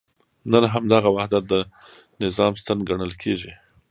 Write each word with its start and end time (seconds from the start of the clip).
نن 0.51 0.63
همدغه 0.73 1.09
وحدت 1.15 1.43
د 1.47 1.53
نظام 2.23 2.53
ستن 2.61 2.77
ګڼل 2.89 3.11
کېږي. 3.21 3.53